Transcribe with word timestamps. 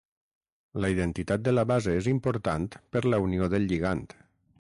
La 0.85 0.89
identitat 0.93 1.43
de 1.47 1.53
la 1.53 1.65
base 1.71 1.93
és 1.97 2.09
important 2.13 2.65
per 2.97 3.03
la 3.15 3.21
unió 3.27 3.51
del 3.55 3.69
lligand. 3.73 4.17